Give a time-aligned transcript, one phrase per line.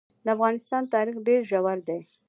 [0.25, 1.99] د افغانستان تاریخ ډېر ژور دی.